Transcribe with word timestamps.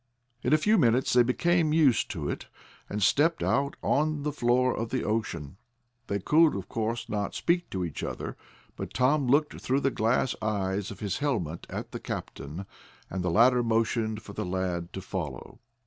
In 0.41 0.51
a 0.51 0.57
few 0.57 0.79
minutes 0.79 1.13
they 1.13 1.21
became 1.21 1.73
used 1.73 2.09
to 2.09 2.27
it, 2.27 2.47
and 2.89 3.03
stepped 3.03 3.43
out 3.43 3.75
on 3.83 4.23
the 4.23 4.31
floor 4.31 4.75
of 4.75 4.89
the 4.89 5.03
ocean. 5.03 5.57
They 6.07 6.17
could 6.17 6.53
not, 6.55 6.55
of 6.57 6.67
course, 6.67 7.05
speak 7.33 7.69
to 7.69 7.85
each 7.85 8.01
other, 8.03 8.35
but 8.75 8.95
Tom 8.95 9.27
looked 9.27 9.61
through 9.61 9.81
the 9.81 9.91
glass 9.91 10.35
eyes 10.41 10.89
of 10.89 11.01
his 11.01 11.19
helmet 11.19 11.67
at 11.69 11.91
the 11.91 11.99
captain, 11.99 12.65
and 13.11 13.23
the 13.23 13.29
latter 13.29 13.61
motioned 13.61 14.23
for 14.23 14.33
the 14.33 14.43
lad 14.43 14.91
to 14.93 15.01
follow. 15.01 15.59